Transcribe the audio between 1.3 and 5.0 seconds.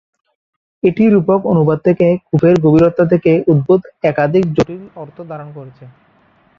অনুবাদ থেকে "কূপের গভীরতা" থেকে উদ্ভূত একাধিক জটিল